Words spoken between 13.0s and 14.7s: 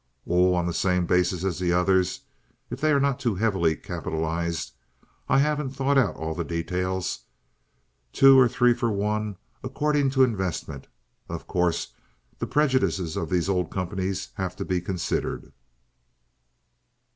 of these old companies have to